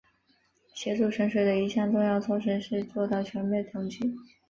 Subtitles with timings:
[0.73, 3.99] 协助省水的一项重要措施是做到全面统计。